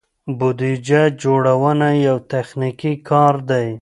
بودیجه 0.37 1.01
جوړونه 1.21 1.89
یو 2.07 2.17
تخنیکي 2.31 2.93
کار 3.09 3.35
دی. 3.49 3.67